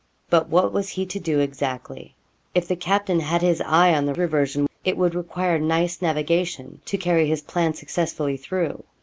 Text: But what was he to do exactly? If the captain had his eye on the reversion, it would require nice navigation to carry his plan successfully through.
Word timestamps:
But 0.31 0.49
what 0.49 0.73
was 0.73 0.89
he 0.89 1.05
to 1.05 1.19
do 1.19 1.39
exactly? 1.39 2.15
If 2.55 2.67
the 2.67 2.75
captain 2.75 3.19
had 3.19 3.43
his 3.43 3.61
eye 3.61 3.93
on 3.93 4.07
the 4.07 4.15
reversion, 4.15 4.67
it 4.83 4.97
would 4.97 5.13
require 5.13 5.59
nice 5.59 6.01
navigation 6.01 6.81
to 6.85 6.97
carry 6.97 7.27
his 7.27 7.43
plan 7.43 7.75
successfully 7.75 8.35
through. 8.37 8.83